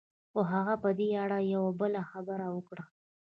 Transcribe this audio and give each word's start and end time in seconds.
خو 0.31 0.39
هغه 0.53 0.75
په 0.83 0.89
دې 0.99 1.09
اړه 1.23 1.39
يوه 1.53 1.71
بله 1.79 2.01
خبره 2.11 2.47
وکړه. 2.55 2.83